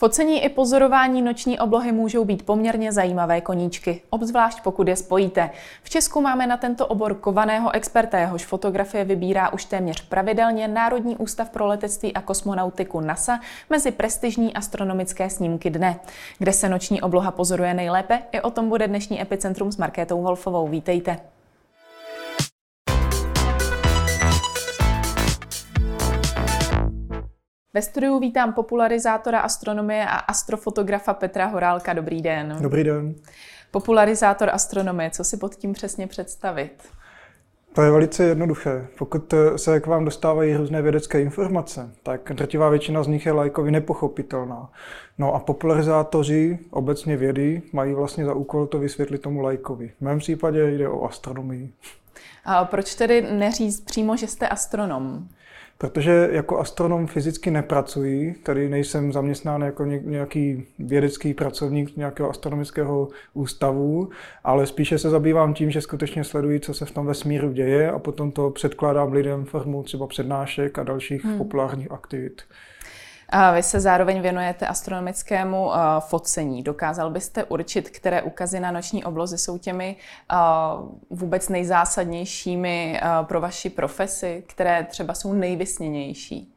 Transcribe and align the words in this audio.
Focení 0.00 0.44
i 0.44 0.48
pozorování 0.48 1.22
noční 1.22 1.58
oblohy 1.58 1.92
můžou 1.92 2.24
být 2.24 2.46
poměrně 2.46 2.92
zajímavé 2.92 3.40
koníčky, 3.40 4.02
obzvlášť 4.10 4.60
pokud 4.62 4.88
je 4.88 4.96
spojíte. 4.96 5.50
V 5.82 5.90
Česku 5.90 6.20
máme 6.20 6.46
na 6.46 6.56
tento 6.56 6.86
obor 6.86 7.14
kovaného 7.14 7.74
experta, 7.74 8.18
jehož 8.18 8.44
fotografie 8.46 9.04
vybírá 9.04 9.52
už 9.52 9.64
téměř 9.64 10.08
pravidelně 10.08 10.68
Národní 10.68 11.16
ústav 11.16 11.50
pro 11.50 11.66
letectví 11.66 12.14
a 12.14 12.20
kosmonautiku 12.20 13.00
NASA 13.00 13.40
mezi 13.70 13.90
prestižní 13.90 14.54
astronomické 14.54 15.30
snímky 15.30 15.70
dne. 15.70 16.00
Kde 16.38 16.52
se 16.52 16.68
noční 16.68 17.02
obloha 17.02 17.30
pozoruje 17.30 17.74
nejlépe, 17.74 18.22
i 18.32 18.40
o 18.40 18.50
tom 18.50 18.68
bude 18.68 18.88
dnešní 18.88 19.22
Epicentrum 19.22 19.72
s 19.72 19.76
Markétou 19.76 20.22
Wolfovou. 20.22 20.68
Vítejte. 20.68 21.37
Ve 27.74 27.82
studiu 27.82 28.18
vítám 28.18 28.52
popularizátora 28.52 29.40
astronomie 29.40 30.06
a 30.06 30.16
astrofotografa 30.16 31.14
Petra 31.14 31.46
Horálka. 31.46 31.92
Dobrý 31.92 32.22
den. 32.22 32.56
Dobrý 32.60 32.84
den. 32.84 33.14
Popularizátor 33.70 34.50
astronomie, 34.52 35.10
co 35.10 35.24
si 35.24 35.36
pod 35.36 35.54
tím 35.54 35.72
přesně 35.72 36.06
představit? 36.06 36.72
To 37.72 37.82
je 37.82 37.90
velice 37.90 38.24
jednoduché. 38.24 38.86
Pokud 38.98 39.34
se 39.56 39.80
k 39.80 39.86
vám 39.86 40.04
dostávají 40.04 40.56
různé 40.56 40.82
vědecké 40.82 41.20
informace, 41.20 41.90
tak 42.02 42.32
drtivá 42.34 42.68
většina 42.68 43.02
z 43.02 43.06
nich 43.06 43.26
je 43.26 43.32
lajkovi 43.32 43.70
nepochopitelná. 43.70 44.72
No 45.18 45.34
a 45.34 45.38
popularizátoři 45.38 46.58
obecně 46.70 47.16
vědy 47.16 47.62
mají 47.72 47.94
vlastně 47.94 48.24
za 48.24 48.34
úkol 48.34 48.66
to 48.66 48.78
vysvětlit 48.78 49.22
tomu 49.22 49.40
lajkovi. 49.40 49.92
V 49.98 50.00
mém 50.00 50.18
případě 50.18 50.70
jde 50.70 50.88
o 50.88 51.04
astronomii. 51.04 51.72
A 52.44 52.64
proč 52.64 52.94
tedy 52.94 53.22
neříct 53.22 53.84
přímo, 53.84 54.16
že 54.16 54.26
jste 54.26 54.48
astronom? 54.48 55.28
Protože 55.78 56.28
jako 56.32 56.58
astronom 56.58 57.06
fyzicky 57.06 57.50
nepracuji, 57.50 58.34
tady 58.42 58.68
nejsem 58.68 59.12
zaměstnán 59.12 59.62
jako 59.62 59.84
nějaký 59.84 60.66
vědecký 60.78 61.34
pracovník 61.34 61.96
nějakého 61.96 62.30
astronomického 62.30 63.08
ústavu, 63.34 64.08
ale 64.44 64.66
spíše 64.66 64.98
se 64.98 65.10
zabývám 65.10 65.54
tím, 65.54 65.70
že 65.70 65.80
skutečně 65.80 66.24
sleduji, 66.24 66.60
co 66.60 66.74
se 66.74 66.84
v 66.84 66.90
tom 66.90 67.06
vesmíru 67.06 67.52
děje 67.52 67.90
a 67.90 67.98
potom 67.98 68.32
to 68.32 68.50
předkládám 68.50 69.12
lidem 69.12 69.44
formou 69.44 69.82
třeba 69.82 70.06
přednášek 70.06 70.78
a 70.78 70.82
dalších 70.82 71.24
hmm. 71.24 71.38
populárních 71.38 71.92
aktivit. 71.92 72.42
Vy 73.54 73.62
se 73.62 73.80
zároveň 73.80 74.20
věnujete 74.20 74.66
astronomickému 74.66 75.66
uh, 75.66 75.74
focení. 75.98 76.62
Dokázal 76.62 77.10
byste 77.10 77.44
určit, 77.44 77.90
které 77.90 78.22
ukazy 78.22 78.60
na 78.60 78.70
noční 78.70 79.04
obloze 79.04 79.38
jsou 79.38 79.58
těmi 79.58 79.96
uh, 80.32 80.88
vůbec 81.10 81.48
nejzásadnějšími 81.48 83.00
uh, 83.02 83.26
pro 83.26 83.40
vaši 83.40 83.70
profesi, 83.70 84.44
které 84.46 84.84
třeba 84.90 85.14
jsou 85.14 85.32
nejvysněnější? 85.32 86.54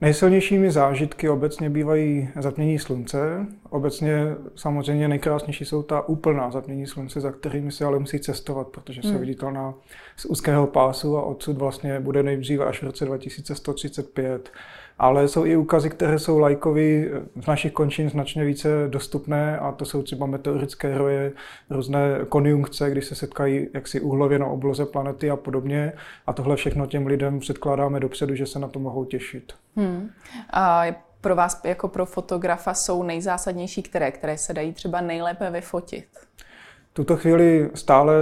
Nejsilnějšími 0.00 0.70
zážitky 0.70 1.28
obecně 1.28 1.70
bývají 1.70 2.28
zatmění 2.40 2.78
slunce. 2.78 3.46
Obecně 3.72 4.26
samozřejmě 4.54 5.08
nejkrásnější 5.08 5.64
jsou 5.64 5.82
ta 5.82 6.08
úplná 6.08 6.50
zatmění 6.50 6.86
slunce, 6.86 7.20
za 7.20 7.32
kterými 7.32 7.72
se 7.72 7.84
ale 7.84 7.98
musí 7.98 8.20
cestovat, 8.20 8.68
protože 8.68 9.02
jsou 9.02 9.08
hmm. 9.08 9.18
viditelná 9.18 9.74
z 10.16 10.24
úzkého 10.24 10.66
pásu 10.66 11.16
a 11.16 11.22
odsud 11.22 11.58
vlastně 11.58 12.00
bude 12.00 12.22
nejdříve 12.22 12.64
až 12.64 12.80
v 12.80 12.82
roce 12.82 13.04
2135 13.04 14.50
ale 14.98 15.28
jsou 15.28 15.44
i 15.44 15.56
úkazy, 15.56 15.90
které 15.90 16.18
jsou 16.18 16.38
lajkovi 16.38 17.10
z 17.42 17.46
našich 17.46 17.72
končin 17.72 18.10
značně 18.10 18.44
více 18.44 18.68
dostupné 18.88 19.58
a 19.58 19.72
to 19.72 19.84
jsou 19.84 20.02
třeba 20.02 20.26
meteorické 20.26 20.98
roje, 20.98 21.32
různé 21.70 22.18
konjunkce, 22.28 22.90
kdy 22.90 23.02
se 23.02 23.14
setkají 23.14 23.68
jaksi 23.74 24.00
úhlově 24.00 24.38
na 24.38 24.46
obloze 24.46 24.86
planety 24.86 25.30
a 25.30 25.36
podobně 25.36 25.92
a 26.26 26.32
tohle 26.32 26.56
všechno 26.56 26.86
těm 26.86 27.06
lidem 27.06 27.40
předkládáme 27.40 28.00
dopředu, 28.00 28.34
že 28.34 28.46
se 28.46 28.58
na 28.58 28.68
to 28.68 28.78
mohou 28.78 29.04
těšit. 29.04 29.52
Hmm. 29.76 30.10
A 30.52 30.84
pro 31.22 31.36
vás 31.36 31.60
jako 31.64 31.88
pro 31.88 32.06
fotografa 32.06 32.74
jsou 32.74 33.02
nejzásadnější 33.02 33.82
které, 33.82 34.12
které 34.12 34.38
se 34.38 34.54
dají 34.54 34.72
třeba 34.72 35.00
nejlépe 35.00 35.50
vyfotit? 35.50 36.08
Tuto 36.92 37.16
chvíli 37.16 37.70
stále 37.74 38.14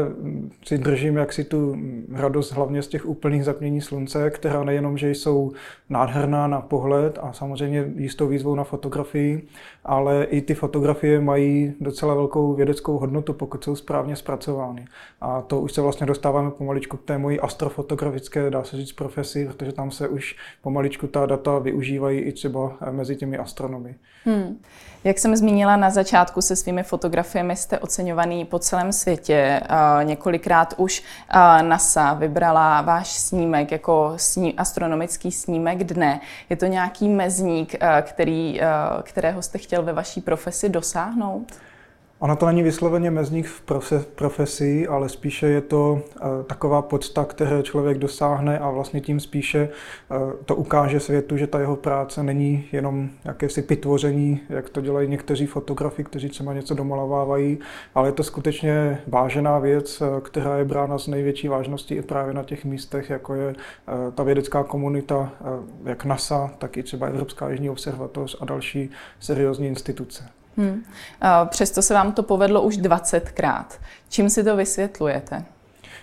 si 0.64 0.78
držím 0.78 1.16
jaksi 1.16 1.44
tu 1.44 1.76
radost 2.12 2.52
hlavně 2.52 2.82
z 2.82 2.88
těch 2.88 3.06
úplných 3.06 3.44
zapnění 3.44 3.80
slunce, 3.80 4.30
která 4.30 4.64
nejenom, 4.64 4.98
že 4.98 5.10
jsou 5.10 5.52
nádherná 5.88 6.46
na 6.46 6.60
pohled 6.60 7.18
a 7.22 7.32
samozřejmě 7.32 7.92
jistou 7.96 8.28
výzvou 8.28 8.54
na 8.54 8.64
fotografii, 8.64 9.48
ale 9.84 10.24
i 10.24 10.40
ty 10.40 10.54
fotografie 10.54 11.20
mají 11.20 11.72
docela 11.80 12.14
velkou 12.14 12.54
vědeckou 12.54 12.98
hodnotu, 12.98 13.32
pokud 13.32 13.64
jsou 13.64 13.76
správně 13.76 14.16
zpracovány. 14.16 14.84
A 15.20 15.42
to 15.42 15.60
už 15.60 15.72
se 15.72 15.80
vlastně 15.80 16.06
dostáváme 16.06 16.50
pomaličku 16.50 16.96
k 16.96 17.04
té 17.04 17.18
mojí 17.18 17.40
astrofotografické, 17.40 18.50
dá 18.50 18.64
se 18.64 18.76
říct, 18.76 18.92
profesi, 18.92 19.46
protože 19.46 19.72
tam 19.72 19.90
se 19.90 20.08
už 20.08 20.36
pomaličku 20.62 21.06
ta 21.06 21.26
data 21.26 21.58
využívají 21.58 22.20
i 22.20 22.32
třeba 22.32 22.76
mezi 22.90 23.16
těmi 23.16 23.38
astronomy. 23.38 23.94
Hmm. 24.24 24.58
Jak 25.04 25.18
jsem 25.18 25.36
zmínila 25.36 25.76
na 25.76 25.90
začátku, 25.90 26.42
se 26.42 26.56
svými 26.56 26.82
fotografiemi 26.82 27.56
jste 27.56 27.78
oceňovaný 27.78 28.44
po 28.44 28.59
celém 28.60 28.92
světě. 28.92 29.60
Několikrát 30.02 30.74
už 30.76 31.02
NASA 31.62 32.14
vybrala 32.14 32.80
váš 32.80 33.08
snímek 33.08 33.72
jako 33.72 34.12
sní, 34.16 34.54
astronomický 34.56 35.32
snímek 35.32 35.84
dne. 35.84 36.20
Je 36.50 36.56
to 36.56 36.66
nějaký 36.66 37.08
mezník, 37.08 37.74
který, 38.02 38.60
kterého 39.02 39.42
jste 39.42 39.58
chtěl 39.58 39.82
ve 39.82 39.92
vaší 39.92 40.20
profesi 40.20 40.68
dosáhnout? 40.68 41.52
Ono 42.20 42.36
to 42.36 42.46
není 42.46 42.62
vysloveně 42.62 43.10
mezník 43.10 43.46
v 43.46 43.62
profesi, 44.14 44.88
ale 44.88 45.08
spíše 45.08 45.46
je 45.46 45.60
to 45.60 45.92
uh, 45.92 46.28
taková 46.46 46.82
podsta, 46.82 47.24
které 47.24 47.62
člověk 47.62 47.98
dosáhne 47.98 48.58
a 48.58 48.70
vlastně 48.70 49.00
tím 49.00 49.20
spíše 49.20 49.68
uh, 50.10 50.32
to 50.44 50.56
ukáže 50.56 51.00
světu, 51.00 51.36
že 51.36 51.46
ta 51.46 51.60
jeho 51.60 51.76
práce 51.76 52.22
není 52.22 52.64
jenom 52.72 53.10
jakési 53.24 53.62
pitvoření, 53.62 54.40
jak 54.48 54.68
to 54.68 54.80
dělají 54.80 55.08
někteří 55.08 55.46
fotografi, 55.46 56.04
kteří 56.04 56.28
třeba 56.28 56.52
něco 56.52 56.74
domalovávají, 56.74 57.58
ale 57.94 58.08
je 58.08 58.12
to 58.12 58.22
skutečně 58.22 59.00
vážená 59.06 59.58
věc, 59.58 60.00
uh, 60.00 60.20
která 60.20 60.56
je 60.56 60.64
brána 60.64 60.98
s 60.98 61.06
největší 61.06 61.48
vážností 61.48 61.94
i 61.94 62.02
právě 62.02 62.34
na 62.34 62.42
těch 62.42 62.64
místech, 62.64 63.10
jako 63.10 63.34
je 63.34 63.54
ta 64.14 64.22
vědecká 64.22 64.64
komunita, 64.64 65.32
jak 65.84 66.04
NASA, 66.04 66.50
tak 66.58 66.76
i 66.76 66.82
třeba 66.82 67.06
Evropská 67.06 67.50
jižní 67.50 67.70
observatoř 67.70 68.36
a 68.40 68.44
další 68.44 68.90
seriózní 69.20 69.66
instituce. 69.66 70.39
Hmm. 70.56 70.84
Přesto 71.44 71.82
se 71.82 71.94
vám 71.94 72.12
to 72.12 72.22
povedlo 72.22 72.62
už 72.62 72.78
20krát. 72.78 73.64
Čím 74.08 74.30
si 74.30 74.44
to 74.44 74.56
vysvětlujete? 74.56 75.44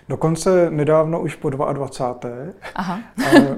Dokonce 0.10 0.70
nedávno 0.70 1.22
už 1.22 1.36
po 1.36 1.50
22. 1.50 2.30
Aha. 2.76 3.00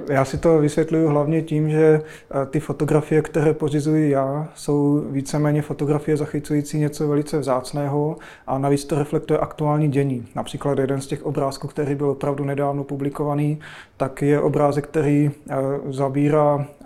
já 0.10 0.26
si 0.26 0.38
to 0.38 0.58
vysvětluju 0.60 1.08
hlavně 1.08 1.42
tím, 1.42 1.70
že 1.70 2.02
eh, 2.02 2.46
ty 2.46 2.60
fotografie, 2.60 3.22
které 3.22 3.54
pořizuji 3.54 4.10
já, 4.10 4.48
jsou 4.56 5.04
víceméně 5.10 5.62
fotografie 5.62 6.18
zachycující 6.18 6.80
něco 6.80 7.08
velice 7.08 7.40
vzácného 7.40 8.18
a 8.48 8.58
navíc 8.58 8.86
to 8.86 9.00
reflektuje 9.00 9.40
aktuální 9.40 9.92
dění. 9.92 10.28
Například 10.36 10.80
jeden 10.80 11.02
z 11.02 11.08
těch 11.08 11.26
obrázků, 11.26 11.68
který 11.68 11.96
byl 11.96 12.10
opravdu 12.10 12.44
nedávno 12.44 12.84
publikovaný, 12.84 13.60
tak 13.98 14.22
je 14.22 14.42
obrázek, 14.42 14.88
který 14.88 15.32
eh, 15.50 15.56
zabírá 15.90 16.66
eh, 16.82 16.86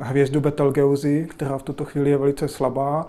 hvězdu 0.00 0.40
Betelgeuse, 0.40 1.22
která 1.22 1.58
v 1.58 1.62
tuto 1.62 1.84
chvíli 1.84 2.10
je 2.10 2.16
velice 2.16 2.48
slabá, 2.48 3.06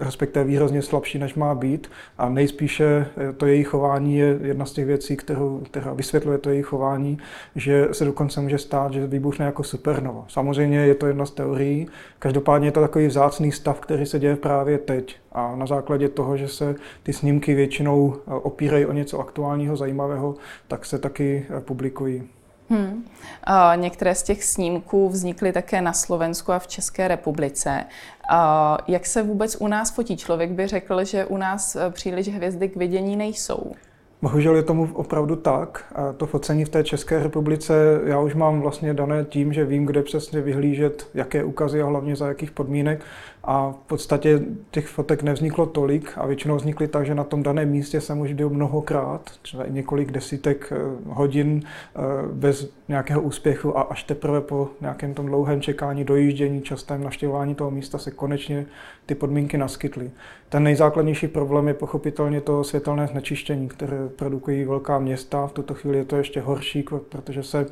respektive 0.00 0.44
výrazně 0.44 0.82
slabší, 0.82 1.18
než 1.18 1.34
má 1.34 1.54
být. 1.54 1.90
A 2.18 2.28
nejspíše 2.28 3.06
to 3.36 3.46
její 3.46 3.64
chování 3.64 4.16
je 4.16 4.38
jedna 4.42 4.66
z 4.66 4.72
těch 4.72 4.86
věcí, 4.86 4.99
věcí, 5.00 5.16
kterou, 5.16 5.60
která 5.64 5.92
vysvětluje 5.92 6.38
to 6.38 6.50
jejich 6.50 6.66
chování, 6.66 7.18
že 7.56 7.88
se 7.92 8.04
dokonce 8.04 8.40
může 8.40 8.58
stát, 8.58 8.92
že 8.92 9.06
vybuchne 9.06 9.46
jako 9.46 9.62
supernova. 9.62 10.24
Samozřejmě 10.28 10.78
je 10.78 10.94
to 10.94 11.06
jedna 11.06 11.26
z 11.26 11.30
teorií, 11.30 11.88
každopádně 12.18 12.68
je 12.68 12.72
to 12.72 12.80
takový 12.80 13.06
vzácný 13.06 13.52
stav, 13.52 13.80
který 13.80 14.06
se 14.06 14.18
děje 14.18 14.36
právě 14.36 14.78
teď. 14.78 15.16
A 15.32 15.56
na 15.56 15.66
základě 15.66 16.08
toho, 16.08 16.36
že 16.36 16.48
se 16.48 16.74
ty 17.02 17.12
snímky 17.12 17.54
většinou 17.54 18.14
eh, 18.16 18.34
opírají 18.34 18.86
o 18.86 18.92
něco 18.92 19.18
aktuálního, 19.18 19.76
zajímavého, 19.76 20.34
tak 20.68 20.84
se 20.84 20.98
taky 20.98 21.46
eh, 21.48 21.60
publikují. 21.60 22.28
Hmm. 22.70 23.04
A 23.44 23.74
některé 23.74 24.14
z 24.14 24.22
těch 24.22 24.44
snímků 24.44 25.08
vznikly 25.08 25.52
také 25.52 25.82
na 25.82 25.92
Slovensku 25.92 26.52
a 26.52 26.58
v 26.58 26.66
České 26.66 27.08
republice. 27.08 27.84
A 28.30 28.78
jak 28.88 29.06
se 29.06 29.22
vůbec 29.22 29.56
u 29.60 29.66
nás 29.66 29.90
fotí? 29.90 30.16
Člověk 30.16 30.50
by 30.50 30.66
řekl, 30.66 31.04
že 31.04 31.24
u 31.24 31.36
nás 31.36 31.76
eh, 31.76 31.90
příliš 31.90 32.28
hvězdy 32.28 32.68
k 32.68 32.76
vidění 32.76 33.16
nejsou. 33.16 33.72
Bohužel 34.22 34.56
je 34.56 34.62
tomu 34.62 34.88
opravdu 34.92 35.36
tak. 35.36 35.84
A 35.94 36.12
to 36.12 36.26
focení 36.26 36.64
v 36.64 36.68
té 36.68 36.84
České 36.84 37.22
republice 37.22 38.00
já 38.04 38.20
už 38.20 38.34
mám 38.34 38.60
vlastně 38.60 38.94
dané 38.94 39.24
tím, 39.24 39.52
že 39.52 39.64
vím, 39.64 39.86
kde 39.86 40.02
přesně 40.02 40.40
vyhlížet, 40.40 41.08
jaké 41.14 41.44
ukazy 41.44 41.82
a 41.82 41.86
hlavně 41.86 42.16
za 42.16 42.28
jakých 42.28 42.50
podmínek. 42.50 43.00
a 43.44 43.70
v 43.70 43.86
podstatě 43.86 44.40
těch 44.70 44.86
fotek 44.86 45.22
nevzniklo 45.22 45.66
tolik 45.66 46.12
a 46.16 46.26
většinou 46.26 46.56
vznikly 46.56 46.88
tak, 46.88 47.06
že 47.06 47.14
na 47.14 47.24
tom 47.24 47.42
daném 47.42 47.68
místě 47.68 48.00
jsem 48.00 48.20
už 48.20 48.32
byl 48.32 48.50
mnohokrát, 48.50 49.30
třeba 49.42 49.64
i 49.64 49.72
několik 49.72 50.10
desítek 50.12 50.72
eh, 50.72 50.76
hodin 51.06 51.62
eh, 51.62 52.00
bez 52.32 52.72
nějakého 52.88 53.22
úspěchu 53.22 53.78
a 53.78 53.82
až 53.82 54.04
teprve 54.04 54.40
po 54.40 54.68
nějakém 54.80 55.14
tom 55.14 55.26
dlouhém 55.26 55.60
čekání, 55.60 56.04
dojíždění, 56.04 56.62
častém 56.62 57.04
naštěvování 57.04 57.54
toho 57.54 57.70
místa 57.70 57.98
se 57.98 58.10
konečně 58.10 58.66
ty 59.06 59.14
podmínky 59.14 59.58
naskytly. 59.58 60.10
Ten 60.48 60.62
nejzákladnější 60.62 61.28
problém 61.28 61.68
je 61.68 61.74
pochopitelně 61.74 62.40
to 62.40 62.64
světelné 62.64 63.06
znečištění, 63.06 63.68
které 63.68 64.09
produkují 64.16 64.64
velká 64.64 64.98
města. 64.98 65.46
V 65.46 65.52
tuto 65.52 65.74
chvíli 65.74 65.98
je 65.98 66.04
to 66.04 66.16
ještě 66.16 66.40
horší, 66.40 66.84
protože 67.08 67.42
se 67.42 67.66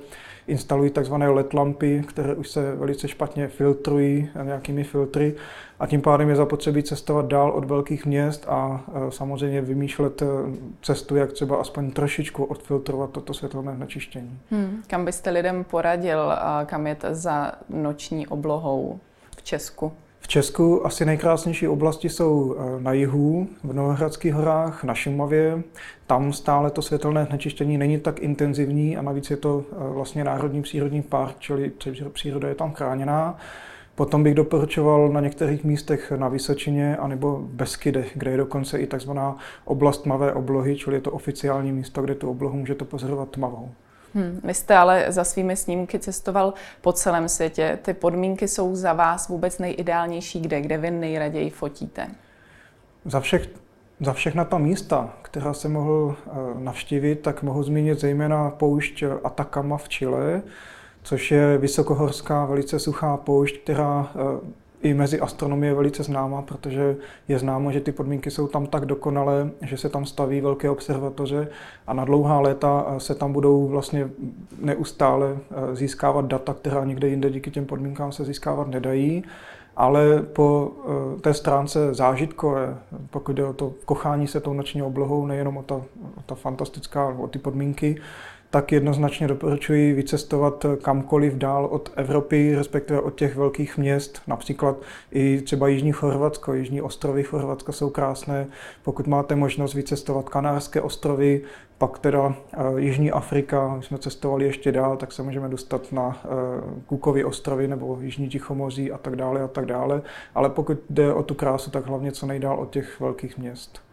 instalují 0.47 0.91
takzvané 0.91 1.29
LED 1.29 1.55
lampy, 1.55 2.05
které 2.09 2.35
už 2.35 2.49
se 2.49 2.75
velice 2.75 3.09
špatně 3.09 3.49
filtrují 3.49 4.29
nějakými 4.43 4.85
filtry 4.85 5.35
a 5.81 5.87
tím 5.87 6.03
pádem 6.03 6.29
je 6.29 6.37
zapotřebí 6.37 6.83
cestovat 6.83 7.27
dál 7.27 7.51
od 7.51 7.65
velkých 7.65 8.07
měst 8.07 8.45
a 8.49 8.85
e, 9.09 9.11
samozřejmě 9.11 9.61
vymýšlet 9.61 10.23
e, 10.23 10.27
cestu, 10.83 11.17
jak 11.17 11.33
třeba 11.33 11.57
aspoň 11.57 11.91
trošičku 11.91 12.45
odfiltrovat 12.45 13.11
toto 13.11 13.35
světelné 13.35 13.77
znečištění. 13.77 14.39
Hmm. 14.51 14.83
Kam 14.87 15.05
byste 15.05 15.31
lidem 15.31 15.65
poradil, 15.65 16.33
kam 16.67 16.87
jet 16.87 17.05
za 17.11 17.53
noční 17.69 18.27
oblohou 18.27 18.99
v 19.37 19.43
Česku? 19.43 19.93
Česku 20.31 20.87
asi 20.87 21.05
nejkrásnější 21.05 21.69
oblasti 21.69 22.09
jsou 22.09 22.57
eh, 22.59 22.83
na 22.83 22.93
jihu, 22.93 23.49
v 23.65 23.73
Novohradských 23.73 24.35
horách, 24.35 24.85
na 24.85 24.95
Šumavě. 24.95 25.63
Tam 26.07 26.33
stále 26.33 26.71
to 26.71 26.83
světelné 26.83 27.25
znečištění 27.25 27.79
není 27.79 28.01
tak 28.01 28.21
intenzivní 28.21 28.97
a 28.97 29.03
navíc 29.03 29.31
je 29.31 29.37
to 29.37 29.65
eh, 29.73 29.75
vlastně 29.93 30.25
národní 30.25 30.63
přírodní 30.63 31.03
park, 31.03 31.35
čili 31.39 31.73
příroda 32.13 32.49
je 32.49 32.55
tam 32.55 32.73
chráněná. 32.73 33.39
Potom 33.95 34.23
bych 34.23 34.35
doporučoval 34.35 35.09
na 35.09 35.21
některých 35.21 35.65
místech 35.65 36.13
na 36.17 36.29
Vysočině 36.29 36.97
anebo 36.97 37.37
v 37.37 37.49
Beskydech, 37.49 38.11
kde 38.15 38.31
je 38.31 38.37
dokonce 38.37 38.79
i 38.79 38.87
takzvaná 38.87 39.37
oblast 39.65 40.03
tmavé 40.03 40.33
oblohy, 40.33 40.77
čili 40.77 40.97
je 40.97 41.01
to 41.01 41.13
oficiální 41.13 41.73
místo, 41.73 42.03
kde 42.03 42.15
tu 42.15 42.31
oblohu 42.31 42.57
můžete 42.57 42.85
pozorovat 42.85 43.31
tmavou. 43.31 43.71
Hmm. 44.19 44.41
Vy 44.45 44.55
jste 44.55 44.77
ale 44.77 45.05
za 45.09 45.25
svými 45.25 45.57
snímky 45.57 45.99
cestoval 45.99 46.55
po 46.81 46.93
celém 46.93 47.29
světě. 47.29 47.79
Ty 47.83 47.95
podmínky 47.95 48.49
jsou 48.49 48.75
za 48.75 48.93
vás 48.93 49.29
vůbec 49.29 49.59
nejideálnější 49.59 50.41
kde? 50.41 50.61
Kde 50.61 50.79
vy 50.79 50.91
nejraději 50.91 51.51
fotíte? 51.51 52.07
Za, 53.05 53.21
všech, 53.21 53.49
za 54.01 54.13
všechna 54.13 54.45
ta 54.45 54.59
místa, 54.59 55.15
která 55.23 55.55
jsem 55.55 55.73
mohl 55.73 56.17
eh, 56.27 56.31
navštívit, 56.59 57.21
tak 57.21 57.43
mohu 57.43 57.63
zmínit 57.63 58.01
zejména 58.01 58.51
poušť 58.51 59.05
Atacama 59.25 59.77
v 59.77 59.89
Chile, 59.89 60.43
což 61.03 61.31
je 61.31 61.59
vysokohorská, 61.59 62.45
velice 62.45 62.79
suchá 62.79 63.17
poušť, 63.17 63.59
která 63.63 64.11
eh, 64.15 64.19
i 64.83 64.95
mezi 64.95 65.21
astronomy 65.21 65.67
je 65.67 65.75
velice 65.75 66.03
známa, 66.03 66.43
protože 66.43 66.97
je 67.29 67.39
známo, 67.39 67.73
že 67.73 67.81
ty 67.81 67.93
podmínky 67.93 68.31
jsou 68.31 68.49
tam 68.49 68.67
tak 68.67 68.87
dokonalé, 68.87 69.51
že 69.63 69.77
se 69.77 69.89
tam 69.89 70.07
staví 70.07 70.41
velké 70.41 70.71
observatoře 70.71 71.49
a 71.87 71.93
na 71.93 72.05
dlouhá 72.05 72.41
léta 72.41 72.95
se 72.99 73.15
tam 73.15 73.33
budou 73.33 73.69
vlastně 73.69 74.11
neustále 74.61 75.37
eh, 75.37 75.77
získávat 75.77 76.25
data, 76.25 76.55
která 76.55 76.85
nikde 76.85 77.09
jinde 77.09 77.31
díky 77.31 77.51
těm 77.51 77.67
podmínkám 77.67 78.13
se 78.13 78.25
získávat 78.25 78.69
nedají. 78.69 79.25
Ale 79.77 80.23
po 80.23 80.73
eh, 81.17 81.21
té 81.21 81.35
stránce 81.35 81.95
zážitkové, 81.95 82.79
pokud 83.11 83.33
jde 83.33 83.45
o 83.45 83.53
to 83.53 83.73
kochání 83.85 84.27
se 84.27 84.41
tou 84.41 84.53
noční 84.53 84.83
oblohou, 84.83 85.27
nejenom 85.27 85.57
o 85.57 85.63
ta, 85.63 85.75
o 86.17 86.23
ta 86.27 86.35
fantastická, 86.35 87.09
o 87.19 87.27
ty 87.27 87.39
podmínky, 87.39 87.97
tak 88.51 88.73
jednoznačně 88.73 89.29
doporučuji 89.29 89.93
vycestovat 89.93 90.67
kamkoliv 90.83 91.35
dál 91.35 91.67
od 91.67 91.93
Evropy, 91.97 92.55
respektive 92.57 93.01
od 93.01 93.15
těch 93.15 93.37
velkých 93.37 93.79
měst, 93.79 94.23
například 94.27 94.77
i 95.11 95.41
třeba 95.41 95.69
Jižní 95.69 95.93
Chorvatsko, 95.93 96.55
Jižní 96.55 96.83
ostrovy 96.83 97.23
Chorvatska 97.23 97.73
jsou 97.73 97.91
krásné. 97.91 98.47
Pokud 98.83 99.07
máte 99.07 99.37
možnost 99.37 99.75
vycestovat 99.75 100.29
Kanárské 100.29 100.81
ostrovy, 100.81 101.43
pak 101.79 101.99
teda 101.99 102.35
eh, 102.53 102.59
Jižní 102.77 103.11
Afrika, 103.11 103.73
když 103.75 103.87
jsme 103.87 103.99
cestovali 103.99 104.45
ještě 104.45 104.73
dál, 104.73 104.97
tak 104.97 105.13
se 105.13 105.23
můžeme 105.23 105.49
dostat 105.49 105.93
na 105.93 106.23
Kukovy 106.87 107.21
eh, 107.21 107.25
ostrovy 107.25 107.69
nebo 107.69 107.99
Jižní 108.01 108.29
Tichomoří 108.29 108.93
a 108.93 108.99
tak 108.99 109.17
dále 109.17 109.43
a 109.43 109.49
tak 109.49 109.67
dále. 109.67 110.03
Ale 110.35 110.51
pokud 110.51 110.79
jde 110.91 111.15
o 111.15 111.23
tu 111.23 111.35
krásu, 111.35 111.71
tak 111.71 111.87
hlavně 111.87 112.13
co 112.13 112.27
nejdál 112.27 112.61
od 112.61 112.71
těch 112.71 113.01
velkých 113.01 113.39
měst 113.39 113.88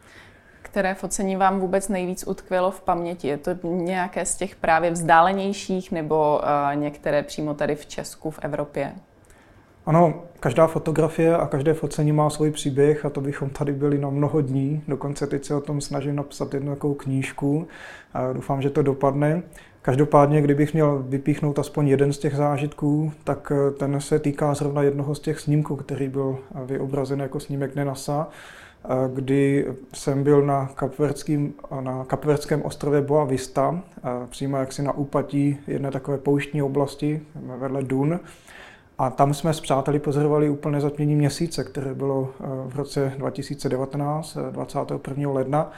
které 0.75 0.95
focení 0.95 1.35
vám 1.35 1.59
vůbec 1.59 1.89
nejvíc 1.89 2.27
utkvělo 2.27 2.71
v 2.71 2.81
paměti? 2.81 3.27
Je 3.27 3.37
to 3.37 3.51
nějaké 3.63 4.25
z 4.25 4.35
těch 4.35 4.55
právě 4.55 4.91
vzdálenějších 4.91 5.91
nebo 5.91 6.39
uh, 6.43 6.81
některé 6.81 7.23
přímo 7.23 7.53
tady 7.53 7.75
v 7.75 7.85
Česku, 7.85 8.31
v 8.31 8.39
Evropě? 8.41 8.91
Ano, 9.85 10.13
každá 10.39 10.67
fotografie 10.67 11.37
a 11.37 11.47
každé 11.47 11.73
focení 11.73 12.11
má 12.11 12.29
svůj 12.29 12.51
příběh 12.51 13.05
a 13.05 13.09
to 13.09 13.21
bychom 13.21 13.49
tady 13.49 13.73
byli 13.73 13.97
na 13.97 14.09
mnoho 14.09 14.41
dní. 14.41 14.83
Dokonce 14.87 15.27
teď 15.27 15.45
se 15.45 15.55
o 15.55 15.61
tom 15.61 15.81
snažím 15.81 16.15
napsat 16.15 16.53
jednu 16.53 16.75
takovou 16.75 16.93
knížku. 16.93 17.67
Doufám, 18.33 18.61
že 18.61 18.69
to 18.69 18.81
dopadne. 18.81 19.43
Každopádně, 19.85 20.41
kdybych 20.41 20.73
měl 20.73 21.03
vypíchnout 21.07 21.59
aspoň 21.59 21.87
jeden 21.87 22.13
z 22.13 22.17
těch 22.17 22.35
zážitků, 22.35 23.11
tak 23.23 23.51
eh, 23.55 23.71
ten 23.71 24.01
se 24.01 24.19
týká 24.19 24.53
zrovna 24.53 24.81
jednoho 24.81 25.15
z 25.15 25.19
těch 25.19 25.39
snímků, 25.39 25.75
který 25.75 26.07
byl 26.09 26.37
vyobrazen 26.65 27.19
jako 27.19 27.39
snímek 27.39 27.75
NASA 27.75 28.27
kdy 29.13 29.67
jsem 29.93 30.23
byl 30.23 30.41
na, 30.41 30.69
kapverským, 30.75 31.53
na 31.79 32.05
kapverském 32.05 32.61
ostrově 32.61 33.01
Boa 33.01 33.25
Vista, 33.25 33.81
přímo 34.29 34.57
jaksi 34.57 34.83
na 34.83 34.91
úpatí 34.91 35.57
jedné 35.67 35.91
takové 35.91 36.17
pouštní 36.17 36.61
oblasti 36.61 37.21
vedle 37.35 37.83
Dun. 37.83 38.19
A 38.97 39.09
tam 39.09 39.33
jsme 39.33 39.53
s 39.53 39.59
přáteli 39.59 39.99
pozorovali 39.99 40.49
úplné 40.49 40.81
zatmění 40.81 41.15
měsíce, 41.15 41.63
které 41.63 41.93
bylo 41.93 42.31
v 42.65 42.75
roce 42.75 43.13
2019, 43.17 44.37
21. 44.51 45.31
ledna. 45.31 45.71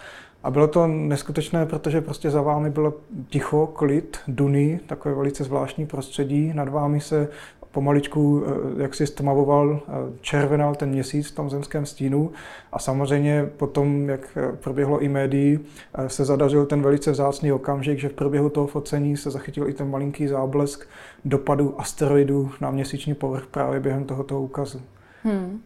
A 0.48 0.52
bylo 0.52 0.68
to 0.68 0.88
neskutečné, 0.88 1.66
protože 1.66 2.02
prostě 2.02 2.30
za 2.30 2.42
vámi 2.42 2.70
bylo 2.70 2.94
ticho, 3.30 3.68
klid, 3.68 4.18
duny, 4.28 4.80
takové 4.88 5.16
velice 5.16 5.44
zvláštní 5.44 5.86
prostředí. 5.86 6.52
Nad 6.54 6.70
vámi 6.70 7.02
se 7.02 7.28
pomaličku 7.72 8.44
eh, 8.46 8.82
jak 8.82 8.96
si 8.96 9.08
stmavoval, 9.08 9.80
eh, 9.88 9.92
červenal 10.22 10.76
ten 10.76 10.90
měsíc 10.90 11.32
v 11.32 11.36
tom 11.36 11.50
zemském 11.50 11.86
stínu 11.86 12.32
a 12.72 12.80
samozřejmě 12.80 13.50
potom, 13.58 14.10
jak 14.10 14.38
eh, 14.38 14.56
proběhlo 14.64 15.00
i 15.00 15.10
médií, 15.10 15.60
se 16.08 16.26
zadařil 16.26 16.66
ten 16.66 16.82
velice 16.82 17.12
vzácný 17.12 17.52
okamžik, 17.52 18.00
že 18.00 18.10
v 18.10 18.14
průběhu 18.14 18.50
toho 18.50 18.68
focení 18.68 19.18
se 19.18 19.32
zachytil 19.32 19.70
i 19.70 19.74
ten 19.74 19.90
malinký 19.90 20.28
záblesk 20.28 20.88
dopadu 21.26 21.82
asteroidů 21.82 22.52
na 22.62 22.72
měsíční 22.72 23.14
povrch 23.14 23.46
právě 23.52 23.80
během 23.80 24.06
tohoto 24.06 24.42
úkazu. 24.42 24.82
Hmm. 25.28 25.62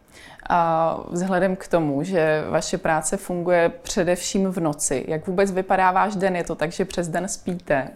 A 0.50 1.00
vzhledem 1.10 1.56
k 1.56 1.68
tomu, 1.68 2.02
že 2.02 2.44
vaše 2.50 2.78
práce 2.78 3.16
funguje 3.16 3.72
především 3.82 4.48
v 4.48 4.58
noci, 4.58 5.04
jak 5.08 5.26
vůbec 5.26 5.52
vypadá 5.52 5.92
váš 5.92 6.16
den? 6.16 6.36
Je 6.36 6.44
to 6.44 6.54
tak, 6.54 6.72
že 6.72 6.84
přes 6.84 7.08
den 7.08 7.28
spíte? 7.28 7.88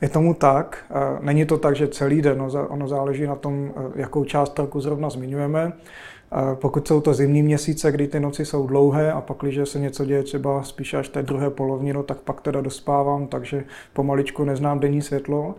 Je 0.00 0.08
tomu 0.08 0.34
tak. 0.34 0.84
Není 1.20 1.46
to 1.46 1.58
tak, 1.58 1.76
že 1.76 1.88
celý 1.88 2.22
den, 2.22 2.42
ono 2.68 2.88
záleží 2.88 3.26
na 3.26 3.36
tom, 3.36 3.70
eh, 3.76 3.80
jakou 3.94 4.24
část 4.24 4.58
roku 4.58 4.80
zrovna 4.80 5.10
zmiňujeme. 5.10 5.72
Pokud 6.54 6.88
jsou 6.88 7.00
to 7.00 7.14
zimní 7.14 7.42
měsíce, 7.42 7.92
kdy 7.92 8.08
ty 8.08 8.20
noci 8.20 8.44
jsou 8.44 8.66
dlouhé 8.66 9.12
a 9.12 9.20
pak, 9.20 9.36
když 9.40 9.68
se 9.68 9.80
něco 9.80 10.04
děje 10.04 10.22
třeba 10.22 10.62
spíš 10.62 10.94
až 10.94 11.08
té 11.08 11.22
druhé 11.22 11.50
polovině, 11.50 11.94
no, 11.94 12.02
tak 12.02 12.18
pak 12.18 12.40
teda 12.40 12.60
dospávám, 12.60 13.26
takže 13.26 13.64
pomaličku 13.92 14.44
neznám 14.44 14.80
denní 14.80 15.02
světlo. 15.02 15.54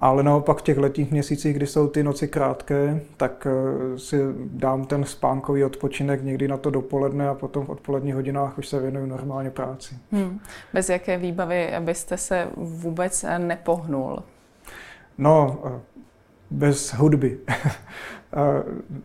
Ale 0.00 0.22
naopak 0.22 0.58
v 0.58 0.62
těch 0.62 0.78
letních 0.78 1.10
měsících, 1.10 1.56
kdy 1.56 1.66
jsou 1.66 1.88
ty 1.88 2.02
noci 2.02 2.28
krátké, 2.28 3.00
tak 3.16 3.46
eh, 3.46 3.98
si 3.98 4.16
dám 4.44 4.84
ten 4.84 5.04
spánkový 5.04 5.64
odpočinek 5.64 6.22
někdy 6.22 6.48
na 6.48 6.56
to 6.56 6.70
dopoledne 6.70 7.28
a 7.28 7.34
potom 7.34 7.66
v 7.66 7.68
odpoledních 7.68 8.14
hodinách 8.14 8.58
už 8.58 8.68
se 8.68 8.80
věnuju 8.80 9.06
normálně 9.06 9.50
práci. 9.50 9.94
Hmm. 10.12 10.40
Bez 10.72 10.88
jaké 10.88 11.18
výbavy 11.18 11.72
byste 11.80 12.16
se 12.16 12.48
vůbec 12.56 13.24
nepohnul? 13.38 14.22
No, 15.18 15.58
eh, 15.66 15.80
bez 16.50 16.94
hudby. 16.94 17.38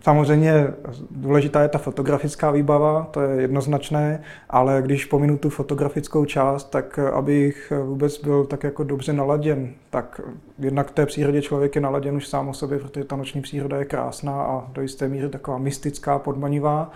Samozřejmě 0.01 0.67
důležitá 1.11 1.61
je 1.61 1.67
ta 1.67 1.77
fotografická 1.77 2.51
výbava, 2.51 3.07
to 3.11 3.21
je 3.21 3.41
jednoznačné, 3.41 4.23
ale 4.49 4.81
když 4.81 5.05
pominu 5.05 5.37
tu 5.37 5.49
fotografickou 5.49 6.25
část, 6.25 6.63
tak 6.63 6.99
abych 6.99 7.73
vůbec 7.85 8.21
byl 8.21 8.45
tak 8.45 8.63
jako 8.63 8.83
dobře 8.83 9.13
naladěn, 9.13 9.71
tak 9.89 10.21
jednak 10.59 10.87
v 10.87 10.91
té 10.91 11.05
přírodě 11.05 11.41
člověk 11.41 11.75
je 11.75 11.81
naladěn 11.81 12.15
už 12.15 12.27
sám 12.27 12.49
o 12.49 12.53
sobě, 12.53 12.79
protože 12.79 13.05
ta 13.05 13.15
noční 13.15 13.41
příroda 13.41 13.77
je 13.77 13.85
krásná 13.85 14.43
a 14.43 14.67
do 14.73 14.81
jisté 14.81 15.07
míry 15.07 15.29
taková 15.29 15.57
mystická, 15.57 16.19
podmanivá. 16.19 16.91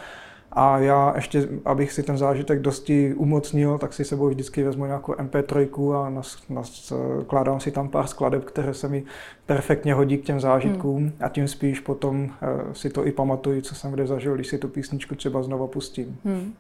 A 0.60 0.80
já 0.80 1.14
ještě, 1.16 1.48
abych 1.66 1.92
si 1.92 2.04
ten 2.04 2.18
zážitek 2.18 2.60
dosti 2.60 3.14
umocnil, 3.14 3.78
tak 3.78 3.94
si 3.94 4.06
sebou 4.06 4.28
vždycky 4.28 4.64
vezmu 4.64 4.86
nějakou 4.86 5.14
MP3 5.14 5.94
a 5.94 6.10
nas, 6.10 6.38
nas, 6.50 6.94
kládám 7.28 7.60
si 7.60 7.72
tam 7.72 7.90
pár 7.90 8.08
skladeb, 8.08 8.44
které 8.44 8.74
se 8.74 8.88
mi 8.88 9.04
perfektně 9.46 9.94
hodí 9.94 10.18
k 10.18 10.26
těm 10.26 10.40
zážitkům 10.40 10.98
hmm. 10.98 11.14
a 11.20 11.30
tím 11.30 11.48
spíš 11.48 11.80
potom 11.80 12.24
uh, 12.24 12.74
si 12.74 12.90
to 12.90 13.08
i 13.08 13.12
pamatuju, 13.12 13.62
co 13.62 13.76
jsem 13.76 13.92
kde 13.92 14.08
zažil, 14.08 14.36
když 14.36 14.48
si 14.48 14.58
tu 14.58 14.68
písničku 14.68 15.16
třeba 15.16 15.44
znova 15.44 15.68
pustím. 15.68 16.20
Hmm. 16.26 16.54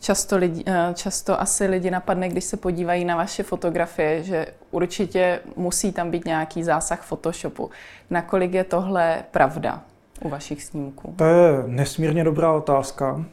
Často, 0.00 0.36
lidi, 0.36 0.64
eh, 0.66 0.94
často 0.94 1.40
asi 1.40 1.66
lidi 1.66 1.90
napadne, 1.90 2.28
když 2.28 2.44
se 2.44 2.56
podívají 2.56 3.04
na 3.04 3.16
vaše 3.16 3.42
fotografie, 3.42 4.22
že 4.22 4.46
určitě 4.70 5.40
musí 5.56 5.92
tam 5.92 6.10
být 6.10 6.24
nějaký 6.24 6.62
zásah 6.62 7.02
Photoshopu. 7.02 7.70
Nakolik 8.10 8.54
je 8.54 8.64
tohle 8.64 9.24
pravda? 9.30 9.82
U 10.20 10.28
vašich 10.28 10.62
snímků? 10.62 11.14
To 11.16 11.24
je 11.24 11.62
nesmírně 11.66 12.24
dobrá 12.24 12.52
otázka. 12.52 13.24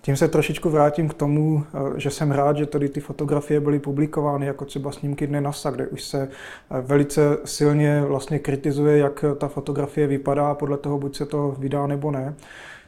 Tím 0.00 0.16
se 0.16 0.28
trošičku 0.28 0.70
vrátím 0.70 1.08
k 1.08 1.14
tomu, 1.14 1.64
že 1.96 2.10
jsem 2.10 2.30
rád, 2.30 2.56
že 2.56 2.66
tady 2.66 2.88
ty 2.88 3.00
fotografie 3.00 3.60
byly 3.60 3.78
publikovány, 3.78 4.46
jako 4.46 4.64
třeba 4.64 4.92
snímky 4.92 5.26
Dne 5.26 5.40
NASA, 5.40 5.70
kde 5.70 5.86
už 5.86 6.02
se 6.02 6.28
velice 6.82 7.38
silně 7.44 8.02
vlastně 8.02 8.38
kritizuje, 8.38 8.98
jak 8.98 9.24
ta 9.38 9.48
fotografie 9.48 10.06
vypadá, 10.06 10.54
podle 10.54 10.76
toho 10.76 10.98
buď 10.98 11.16
se 11.16 11.26
to 11.26 11.54
vydá 11.58 11.86
nebo 11.86 12.10
ne. 12.10 12.34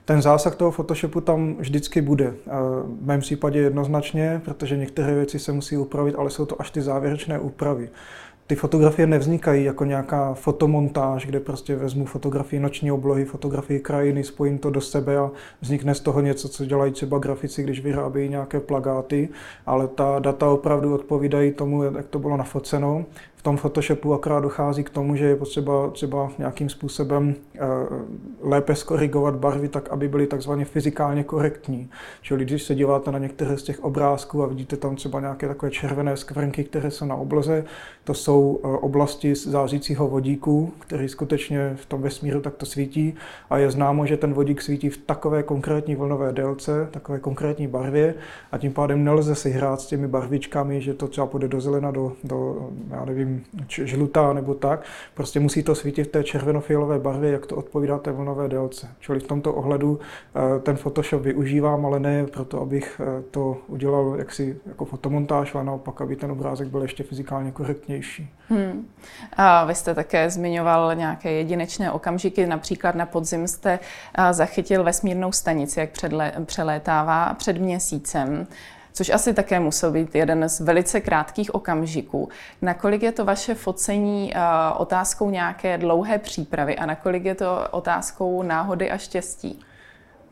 Ten 0.04 0.22
zásah 0.22 0.56
toho 0.56 0.70
Photoshopu 0.70 1.20
tam 1.20 1.54
vždycky 1.54 2.00
bude. 2.00 2.34
V 2.84 3.06
mém 3.06 3.20
případě 3.20 3.58
jednoznačně, 3.58 4.40
protože 4.44 4.76
některé 4.76 5.14
věci 5.14 5.38
se 5.38 5.52
musí 5.52 5.76
upravit, 5.76 6.14
ale 6.18 6.30
jsou 6.30 6.46
to 6.46 6.60
až 6.60 6.70
ty 6.70 6.82
závěrečné 6.82 7.38
úpravy 7.38 7.90
ty 8.50 8.56
fotografie 8.56 9.06
nevznikají 9.06 9.64
jako 9.64 9.84
nějaká 9.84 10.34
fotomontáž, 10.34 11.26
kde 11.26 11.40
prostě 11.40 11.76
vezmu 11.76 12.06
fotografii 12.06 12.60
noční 12.60 12.92
oblohy, 12.92 13.24
fotografii 13.24 13.80
krajiny, 13.80 14.24
spojím 14.24 14.58
to 14.58 14.70
do 14.70 14.80
sebe 14.80 15.18
a 15.18 15.30
vznikne 15.60 15.94
z 15.94 16.00
toho 16.00 16.20
něco, 16.20 16.48
co 16.48 16.64
dělají 16.64 16.92
třeba 16.92 17.18
grafici, 17.18 17.62
když 17.62 17.80
vyrábějí 17.80 18.28
nějaké 18.28 18.60
plagáty, 18.60 19.28
ale 19.66 19.88
ta 19.88 20.18
data 20.18 20.48
opravdu 20.48 20.94
odpovídají 20.94 21.52
tomu, 21.52 21.82
jak 21.82 22.06
to 22.06 22.18
bylo 22.18 22.36
nafoceno 22.36 23.04
v 23.40 23.42
tom 23.42 23.56
Photoshopu 23.56 24.14
akorát 24.14 24.40
dochází 24.40 24.84
k 24.84 24.90
tomu, 24.90 25.16
že 25.16 25.24
je 25.24 25.36
potřeba 25.36 25.90
třeba 25.90 26.30
nějakým 26.38 26.68
způsobem 26.68 27.34
eh, 27.54 27.58
lépe 28.40 28.74
skorigovat 28.74 29.34
barvy 29.34 29.68
tak, 29.68 29.88
aby 29.88 30.08
byly 30.08 30.26
takzvaně 30.26 30.64
fyzikálně 30.64 31.24
korektní. 31.24 31.90
Čili 32.22 32.44
když 32.44 32.62
se 32.62 32.74
díváte 32.74 33.12
na 33.12 33.18
některé 33.18 33.58
z 33.58 33.62
těch 33.62 33.84
obrázků 33.84 34.42
a 34.42 34.46
vidíte 34.46 34.76
tam 34.76 34.96
třeba 34.96 35.20
nějaké 35.20 35.48
takové 35.48 35.70
červené 35.70 36.16
skvrnky, 36.16 36.64
které 36.64 36.90
jsou 36.90 37.04
na 37.04 37.14
obloze, 37.14 37.64
to 38.04 38.14
jsou 38.14 38.60
eh, 38.64 38.66
oblasti 38.66 39.34
zářícího 39.34 40.08
vodíku, 40.08 40.72
který 40.78 41.08
skutečně 41.08 41.72
v 41.76 41.86
tom 41.86 42.02
vesmíru 42.02 42.40
takto 42.40 42.66
svítí 42.66 43.14
a 43.50 43.58
je 43.58 43.70
známo, 43.70 44.06
že 44.06 44.16
ten 44.16 44.34
vodík 44.34 44.62
svítí 44.62 44.90
v 44.90 44.96
takové 44.98 45.42
konkrétní 45.42 45.96
vlnové 45.96 46.32
délce, 46.32 46.88
takové 46.90 47.18
konkrétní 47.18 47.66
barvě 47.66 48.14
a 48.52 48.58
tím 48.58 48.72
pádem 48.72 49.04
nelze 49.04 49.34
si 49.34 49.50
hrát 49.50 49.80
s 49.80 49.86
těmi 49.86 50.08
barvičkami, 50.08 50.80
že 50.80 50.94
to 50.94 51.08
třeba 51.08 51.26
půjde 51.26 51.48
do 51.48 51.60
zelena, 51.60 51.90
do, 51.90 52.12
do 52.24 52.70
já 52.90 53.04
nevím, 53.04 53.29
žlutá 53.68 54.32
nebo 54.32 54.54
tak. 54.54 54.82
Prostě 55.14 55.40
musí 55.40 55.62
to 55.62 55.74
svítit 55.74 56.04
v 56.04 56.10
té 56.10 56.24
červenofialové 56.24 56.98
barvě, 56.98 57.32
jak 57.32 57.46
to 57.46 57.56
odpovídá 57.56 57.98
té 57.98 58.12
vlnové 58.12 58.48
délce. 58.48 58.88
Čili 59.00 59.20
v 59.20 59.26
tomto 59.26 59.54
ohledu 59.54 60.00
eh, 60.00 60.60
ten 60.60 60.76
Photoshop 60.76 61.22
využívám, 61.22 61.86
ale 61.86 62.00
ne 62.00 62.26
proto, 62.26 62.60
abych 62.60 63.00
eh, 63.00 63.22
to 63.30 63.56
udělal 63.66 64.14
jaksi 64.18 64.60
jako 64.66 64.84
fotomontáž, 64.84 65.54
ale 65.54 65.64
naopak, 65.64 66.00
aby 66.00 66.16
ten 66.16 66.30
obrázek 66.30 66.68
byl 66.68 66.82
ještě 66.82 67.02
fyzikálně 67.02 67.52
korektnější. 67.52 68.30
Hmm. 68.48 68.86
A 69.32 69.64
vy 69.64 69.74
jste 69.74 69.94
také 69.94 70.30
zmiňoval 70.30 70.94
nějaké 70.94 71.32
jedinečné 71.32 71.92
okamžiky, 71.92 72.46
například 72.46 72.94
na 72.94 73.06
podzim 73.06 73.48
jste 73.48 73.78
eh, 74.18 74.32
zachytil 74.32 74.84
vesmírnou 74.84 75.32
stanici, 75.32 75.80
jak 75.80 75.90
předle, 75.90 76.32
přelétává 76.44 77.34
před 77.34 77.58
měsícem 77.58 78.46
což 79.00 79.10
asi 79.10 79.34
také 79.34 79.60
musel 79.60 79.92
být 79.92 80.14
jeden 80.14 80.48
z 80.48 80.60
velice 80.60 81.00
krátkých 81.00 81.54
okamžiků. 81.54 82.28
Nakolik 82.62 83.02
je 83.02 83.12
to 83.12 83.24
vaše 83.24 83.54
focení 83.54 84.32
uh, 84.34 84.40
otázkou 84.80 85.30
nějaké 85.30 85.78
dlouhé 85.78 86.18
přípravy 86.18 86.76
a 86.76 86.86
nakolik 86.86 87.24
je 87.24 87.34
to 87.34 87.68
otázkou 87.70 88.42
náhody 88.42 88.90
a 88.90 88.98
štěstí? 88.98 89.60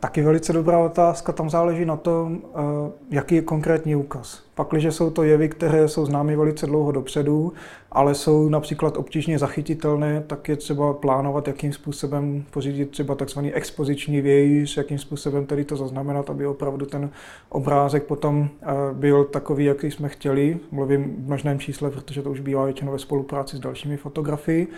Taky 0.00 0.22
velice 0.22 0.52
dobrá 0.52 0.78
otázka, 0.78 1.32
tam 1.32 1.50
záleží 1.50 1.84
na 1.84 1.96
tom, 1.96 2.38
eh, 2.44 2.92
jaký 3.10 3.34
je 3.34 3.42
konkrétní 3.42 3.96
úkaz. 3.96 4.42
Pakliže 4.54 4.92
jsou 4.92 5.10
to 5.10 5.22
jevy, 5.22 5.48
které 5.48 5.88
jsou 5.88 6.06
známy 6.06 6.36
velice 6.36 6.66
dlouho 6.66 6.92
dopředu, 6.92 7.52
ale 7.92 8.14
jsou 8.14 8.48
například 8.48 8.96
obtížně 8.96 9.38
zachytitelné, 9.38 10.24
tak 10.26 10.48
je 10.48 10.56
třeba 10.56 10.92
plánovat, 10.92 11.48
jakým 11.48 11.72
způsobem 11.72 12.44
pořídit 12.50 12.90
třeba 12.90 13.14
takzvaný 13.14 13.54
expoziční 13.54 14.20
vějíř, 14.20 14.76
jakým 14.76 14.98
způsobem 14.98 15.46
tedy 15.46 15.64
to 15.64 15.76
zaznamenat, 15.76 16.30
aby 16.30 16.46
opravdu 16.46 16.86
ten 16.86 17.10
obrázek 17.48 18.02
potom 18.02 18.48
eh, 18.62 18.66
byl 18.92 19.24
takový, 19.24 19.64
jaký 19.64 19.90
jsme 19.90 20.08
chtěli. 20.08 20.58
Mluvím 20.70 21.04
v 21.04 21.26
množném 21.26 21.58
čísle, 21.58 21.90
protože 21.90 22.22
to 22.22 22.30
už 22.30 22.40
bývá 22.40 22.64
většinou 22.64 22.92
ve 22.92 22.98
spolupráci 22.98 23.56
s 23.56 23.60
dalšími 23.60 23.96
fotografii. 23.96 24.68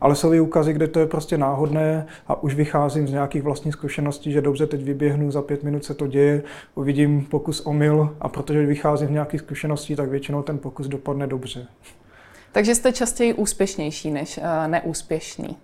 Ale 0.00 0.14
jsou 0.14 0.32
i 0.32 0.40
ukazy, 0.40 0.72
kde 0.72 0.88
to 0.88 1.00
je 1.00 1.06
prostě 1.06 1.38
náhodné 1.38 2.06
a 2.26 2.42
už 2.42 2.54
vycházím 2.54 3.08
z 3.08 3.12
nějakých 3.12 3.42
vlastních 3.42 3.74
zkušeností, 3.74 4.32
že 4.32 4.40
dobře, 4.40 4.66
teď 4.66 4.82
vyběhnu, 4.82 5.30
za 5.30 5.42
pět 5.42 5.62
minut 5.62 5.84
se 5.84 5.94
to 5.94 6.06
děje, 6.06 6.42
uvidím 6.74 7.24
pokus 7.24 7.60
omyl 7.60 8.16
a 8.20 8.28
protože 8.28 8.66
vycházím 8.66 9.08
z 9.08 9.10
nějakých 9.10 9.40
zkušeností, 9.40 9.96
tak 9.96 10.08
většinou 10.08 10.42
ten 10.42 10.58
pokus 10.58 10.86
dopadne 10.86 11.26
dobře. 11.26 11.66
Takže 12.52 12.74
jste 12.74 12.92
častěji 12.92 13.34
úspěšnější 13.34 14.10
než 14.10 14.38
uh, 14.38 14.44
neúspěšný. 14.66 15.56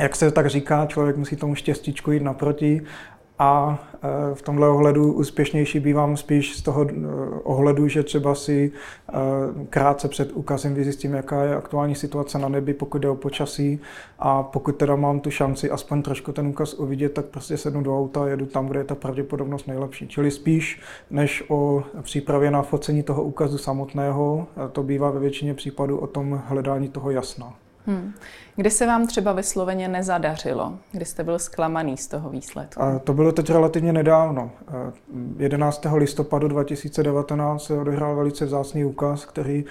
Jak 0.00 0.16
se 0.16 0.30
tak 0.30 0.46
říká, 0.46 0.86
člověk 0.86 1.16
musí 1.16 1.36
tomu 1.36 1.54
štěstíčku 1.54 2.12
jít 2.12 2.22
naproti 2.22 2.82
a 3.38 3.78
e, 3.94 4.34
v 4.34 4.42
tomhle 4.42 4.68
ohledu 4.68 5.12
úspěšnější 5.12 5.80
bývám 5.80 6.16
spíš 6.16 6.56
z 6.56 6.62
toho 6.62 6.86
e, 6.90 6.92
ohledu, 7.42 7.88
že 7.88 8.02
třeba 8.02 8.34
si 8.34 8.72
e, 8.72 9.64
krátce 9.70 10.08
před 10.08 10.32
ukazem 10.32 10.74
vyzjistím, 10.74 11.14
jaká 11.14 11.42
je 11.42 11.56
aktuální 11.56 11.94
situace 11.94 12.38
na 12.38 12.48
nebi, 12.48 12.74
pokud 12.74 12.98
jde 12.98 13.08
o 13.08 13.14
počasí 13.14 13.80
a 14.18 14.42
pokud 14.42 14.76
teda 14.76 14.96
mám 14.96 15.20
tu 15.20 15.30
šanci 15.30 15.70
aspoň 15.70 16.02
trošku 16.02 16.32
ten 16.32 16.46
úkaz 16.46 16.74
uvidět, 16.74 17.12
tak 17.12 17.24
prostě 17.24 17.56
sednu 17.56 17.82
do 17.82 17.98
auta 17.98 18.24
a 18.24 18.26
jedu 18.26 18.46
tam, 18.46 18.66
kde 18.66 18.80
je 18.80 18.84
ta 18.84 18.94
pravděpodobnost 18.94 19.66
nejlepší. 19.66 20.08
Čili 20.08 20.30
spíš 20.30 20.80
než 21.10 21.44
o 21.48 21.82
přípravě 22.02 22.50
na 22.50 22.62
focení 22.62 23.02
toho 23.02 23.22
úkazu 23.22 23.58
samotného, 23.58 24.46
to 24.72 24.82
bývá 24.82 25.10
ve 25.10 25.20
většině 25.20 25.54
případů 25.54 25.98
o 25.98 26.06
tom 26.06 26.42
hledání 26.46 26.88
toho 26.88 27.10
jasna. 27.10 27.54
Hmm. 27.88 28.12
Kdy 28.56 28.70
se 28.70 28.86
vám 28.86 29.06
třeba 29.06 29.32
vysloveně 29.32 29.88
nezadařilo? 29.88 30.78
Kdy 30.92 31.04
jste 31.04 31.24
byl 31.24 31.38
zklamaný 31.38 31.96
z 31.96 32.06
toho 32.06 32.30
výsledku? 32.30 32.82
A 32.82 32.98
to 32.98 33.12
bylo 33.12 33.32
teď 33.32 33.50
relativně 33.50 33.92
nedávno. 33.92 34.50
11. 35.36 35.86
listopadu 35.94 36.48
2019 36.48 37.64
se 37.64 37.74
odehrál 37.74 38.16
velice 38.16 38.44
vzácný 38.44 38.84
úkaz, 38.84 39.24
který 39.24 39.64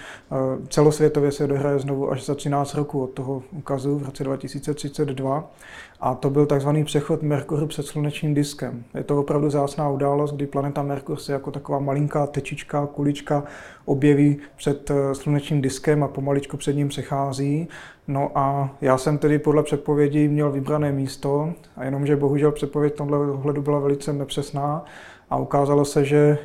celosvětově 0.70 1.32
se 1.32 1.44
odehraje 1.44 1.80
znovu 1.80 2.12
až 2.12 2.26
za 2.26 2.36
13 2.36 2.74
roků 2.74 3.04
od 3.04 3.08
toho 3.08 3.44
úkazu 3.52 4.00
v 4.00 4.06
roce 4.06 4.24
2032. 4.24 5.50
A 6.00 6.16
to 6.16 6.30
byl 6.30 6.46
takzvaný 6.46 6.84
přechod 6.84 7.24
Merkuru 7.24 7.68
před 7.68 7.86
slunečním 7.86 8.34
diskem. 8.34 8.84
Je 8.94 9.04
to 9.04 9.20
opravdu 9.20 9.50
zásná 9.50 9.90
událost, 9.90 10.34
kdy 10.36 10.48
planeta 10.48 10.84
Merkur 10.84 11.18
se 11.18 11.34
jako 11.34 11.52
taková 11.52 11.80
malinká 11.80 12.28
tečička, 12.28 12.86
kulička 12.86 13.44
objeví 13.86 14.38
před 14.56 14.92
eh, 14.92 15.16
slunečním 15.16 15.62
diskem 15.62 16.04
a 16.04 16.08
pomaličku 16.08 16.58
před 16.58 16.74
ním 16.74 16.88
přechází. 16.88 17.68
No 18.08 18.32
a 18.36 18.76
já 18.82 18.98
jsem 18.98 19.18
tedy 19.18 19.40
podle 19.40 19.64
předpovědi 19.64 20.28
měl 20.28 20.52
vybrané 20.52 20.92
místo, 20.92 21.54
a 21.76 21.84
jenomže 21.84 22.16
bohužel 22.16 22.52
předpověď 22.52 22.94
v 22.94 22.98
tomhle 22.98 23.18
ohledu 23.18 23.62
byla 23.62 23.80
velice 23.80 24.14
nepřesná 24.14 24.86
a 25.30 25.38
ukázalo 25.38 25.86
se, 25.86 26.06
že 26.06 26.18
e, 26.18 26.38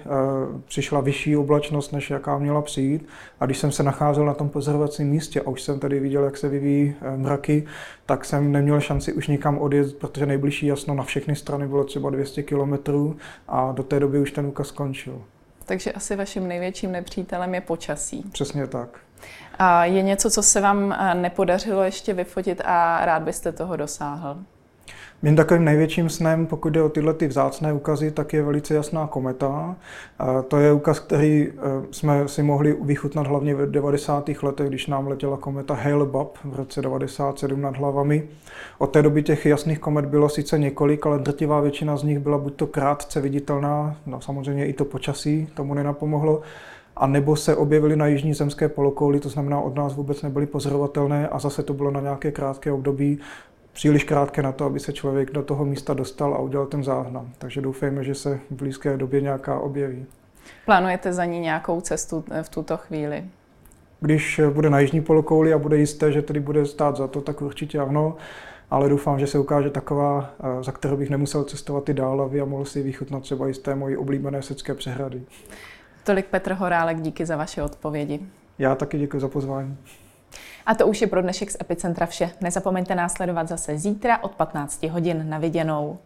přišla 0.64 1.00
vyšší 1.00 1.36
oblačnost, 1.36 1.92
než 1.92 2.10
jaká 2.10 2.38
měla 2.38 2.62
přijít. 2.62 3.06
A 3.40 3.46
když 3.46 3.58
jsem 3.58 3.72
se 3.72 3.82
nacházel 3.82 4.24
na 4.24 4.34
tom 4.34 4.48
pozorovacím 4.48 5.08
místě 5.08 5.40
a 5.40 5.48
už 5.48 5.62
jsem 5.62 5.78
tady 5.78 6.00
viděl, 6.00 6.24
jak 6.24 6.36
se 6.36 6.48
vyvíjí 6.48 6.94
e, 7.00 7.16
mraky, 7.16 7.66
tak 8.06 8.24
jsem 8.24 8.52
neměl 8.52 8.80
šanci 8.80 9.12
už 9.12 9.28
nikam 9.28 9.58
odjet, 9.58 9.96
protože 9.98 10.26
nejbližší 10.26 10.66
jasno 10.66 10.94
na 10.94 11.02
všechny 11.02 11.36
strany 11.36 11.68
bylo 11.68 11.84
třeba 11.84 12.10
200 12.10 12.42
kilometrů 12.42 13.16
a 13.48 13.72
do 13.72 13.82
té 13.82 14.00
doby 14.00 14.18
už 14.18 14.32
ten 14.32 14.46
úkaz 14.46 14.66
skončil. 14.66 15.22
Takže 15.66 15.92
asi 15.92 16.16
vaším 16.16 16.48
největším 16.48 16.92
nepřítelem 16.92 17.54
je 17.54 17.60
počasí. 17.60 18.24
Přesně 18.32 18.66
tak. 18.66 18.98
A 19.58 19.84
je 19.84 20.02
něco, 20.02 20.30
co 20.30 20.42
se 20.42 20.60
vám 20.60 20.92
eh, 20.92 21.14
nepodařilo 21.14 21.82
ještě 21.82 22.14
vyfotit 22.14 22.60
a 22.64 23.04
rád 23.04 23.22
byste 23.22 23.52
toho 23.52 23.76
dosáhl? 23.76 24.38
Mým 25.24 25.36
takovým 25.36 25.64
největším 25.64 26.08
snem, 26.08 26.46
pokud 26.46 26.70
jde 26.70 26.82
o 26.82 26.88
tyhle 26.88 27.14
ty 27.14 27.26
vzácné 27.26 27.72
ukazy, 27.72 28.10
tak 28.10 28.32
je 28.32 28.42
velice 28.42 28.74
jasná 28.74 29.06
kometa. 29.06 29.76
To 30.48 30.56
je 30.56 30.72
ukaz, 30.72 31.00
který 31.00 31.48
eh, 31.48 31.60
jsme 31.90 32.28
si 32.28 32.42
mohli 32.42 32.76
vychutnat 32.82 33.26
hlavně 33.26 33.54
v 33.54 33.70
90. 33.70 34.30
letech, 34.42 34.68
když 34.68 34.86
nám 34.86 35.06
letěla 35.06 35.36
kometa 35.36 35.74
Hale-Bopp 35.74 36.28
v 36.44 36.56
roce 36.56 36.82
97 36.82 37.60
nad 37.60 37.76
hlavami. 37.76 38.28
Od 38.78 38.86
té 38.86 39.02
doby 39.02 39.22
těch 39.22 39.46
jasných 39.46 39.78
komet 39.78 40.04
bylo 40.04 40.28
sice 40.28 40.58
několik, 40.58 41.06
ale 41.06 41.18
drtivá 41.18 41.60
většina 41.60 41.96
z 41.96 42.02
nich 42.02 42.18
byla 42.18 42.38
buď 42.38 42.54
to 42.54 42.66
krátce 42.66 43.20
viditelná, 43.20 43.96
no 44.06 44.20
samozřejmě 44.20 44.66
i 44.66 44.72
to 44.72 44.84
počasí 44.84 45.48
tomu 45.54 45.74
nenapomohlo, 45.74 46.42
a 46.96 47.06
nebo 47.06 47.36
se 47.36 47.56
objevily 47.56 47.96
na 47.96 48.06
jižní 48.06 48.34
zemské 48.34 48.68
polokouli, 48.68 49.20
to 49.20 49.28
znamená 49.28 49.60
od 49.60 49.74
nás 49.74 49.94
vůbec 49.94 50.22
nebyly 50.22 50.46
pozorovatelné 50.46 51.28
a 51.28 51.38
zase 51.38 51.62
to 51.62 51.74
bylo 51.74 51.90
na 51.90 52.00
nějaké 52.00 52.32
krátké 52.32 52.72
období, 52.72 53.18
příliš 53.72 54.04
krátké 54.04 54.42
na 54.42 54.52
to, 54.52 54.64
aby 54.64 54.80
se 54.80 54.92
člověk 54.92 55.30
do 55.30 55.42
toho 55.42 55.64
místa 55.64 55.94
dostal 55.94 56.34
a 56.34 56.38
udělal 56.38 56.66
ten 56.66 56.84
záznam. 56.84 57.32
Takže 57.38 57.60
doufejme, 57.60 58.04
že 58.04 58.14
se 58.14 58.40
v 58.50 58.54
blízké 58.54 58.96
době 58.96 59.20
nějaká 59.20 59.58
objeví. 59.58 60.06
Plánujete 60.66 61.12
za 61.12 61.24
ní 61.24 61.40
nějakou 61.40 61.80
cestu 61.80 62.24
v 62.42 62.48
tuto 62.48 62.76
chvíli? 62.76 63.24
Když 64.00 64.40
bude 64.52 64.70
na 64.70 64.80
jižní 64.80 65.00
polokouli 65.00 65.52
a 65.52 65.58
bude 65.58 65.76
jisté, 65.76 66.12
že 66.12 66.22
tedy 66.22 66.40
bude 66.40 66.66
stát 66.66 66.96
za 66.96 67.08
to, 67.08 67.20
tak 67.20 67.42
určitě 67.42 67.78
ano. 67.78 68.16
Ale 68.70 68.88
doufám, 68.88 69.18
že 69.18 69.26
se 69.26 69.38
ukáže 69.38 69.70
taková, 69.70 70.30
eh, 70.40 70.62
za 70.62 70.72
kterou 70.72 70.96
bych 70.96 71.10
nemusel 71.10 71.44
cestovat 71.44 71.88
i 71.88 71.94
dál 71.94 72.30
a 72.42 72.44
mohl 72.44 72.64
si 72.64 72.82
vychutnat 72.82 73.22
třeba 73.22 73.48
i 73.48 73.54
z 73.54 73.58
té 73.58 73.74
mojí 73.74 73.96
oblíbené 73.96 74.42
secké 74.42 74.74
přehrady. 74.74 75.22
Tolik 76.04 76.26
Petr 76.26 76.52
Horálek, 76.52 77.00
díky 77.00 77.26
za 77.26 77.36
vaše 77.36 77.62
odpovědi. 77.62 78.20
Já 78.58 78.74
taky 78.74 78.98
děkuji 78.98 79.20
za 79.20 79.28
pozvání. 79.28 79.76
A 80.66 80.74
to 80.74 80.86
už 80.86 81.00
je 81.00 81.06
pro 81.06 81.22
dnešek 81.22 81.50
z 81.50 81.56
Epicentra 81.60 82.06
vše. 82.06 82.30
Nezapomeňte 82.40 82.94
následovat 82.94 83.48
zase 83.48 83.78
zítra 83.78 84.22
od 84.22 84.34
15 84.34 84.82
hodin 84.82 85.28
na 85.28 85.38
viděnou. 85.38 85.98